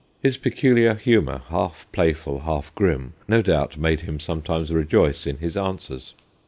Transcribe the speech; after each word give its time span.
His 0.19 0.39
peculiar 0.39 0.95
humour, 0.95 1.43
half 1.49 1.85
play 1.91 2.13
ful, 2.13 2.39
half 2.39 2.73
grim, 2.73 3.13
no 3.27 3.43
doubt 3.43 3.77
made 3.77 3.99
him 3.99 4.19
sometimes 4.19 4.71
rejoice 4.73 5.27
in 5.27 5.37
his 5.37 5.55
answers. 5.55 6.15